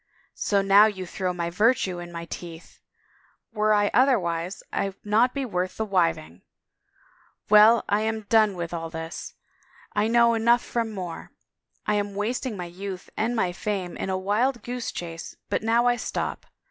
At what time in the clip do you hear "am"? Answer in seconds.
8.01-8.21, 11.93-12.15